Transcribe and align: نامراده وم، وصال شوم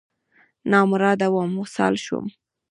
نامراده 0.71 1.27
وم، 1.33 1.51
وصال 1.61 1.93
شوم 2.05 2.25